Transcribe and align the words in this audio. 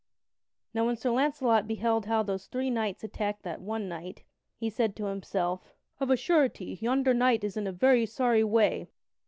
Now 0.73 0.87
when 0.87 0.95
Sir 0.95 1.11
Launcelot 1.11 1.67
beheld 1.67 2.07
how 2.07 2.23
those 2.23 2.47
three 2.47 2.71
knights 2.71 3.03
attacked 3.03 3.43
that 3.43 3.61
one 3.61 3.87
knight, 3.87 4.23
he 4.57 4.67
said 4.67 4.95
to 4.95 5.05
himself: 5.05 5.75
"Of 5.99 6.09
a 6.09 6.17
surety, 6.17 6.79
yonder 6.81 7.13
knight 7.13 7.43
is 7.43 7.55
in 7.55 7.67
a 7.67 7.71
very 7.71 8.07
sorry 8.07 8.43
way. 8.43 8.87